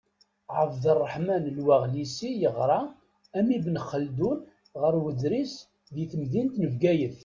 Ɛebderreḥman 0.59 1.43
Al-Waɣlisi 1.51 2.29
yeɣra, 2.41 2.81
am 3.39 3.47
Ibn 3.57 3.75
Xeldun, 3.89 4.39
ɣer 4.81 4.93
Wedris 5.03 5.53
di 5.93 6.03
temdint 6.11 6.55
n 6.57 6.65
Bgayet. 6.73 7.17